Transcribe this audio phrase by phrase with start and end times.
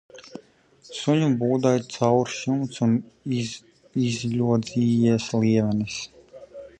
[0.99, 2.97] Suņu būdai caurs jumts un
[4.07, 6.01] izļodzījies lievenis.